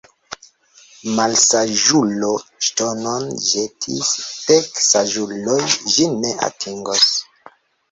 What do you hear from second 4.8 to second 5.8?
saĝuloj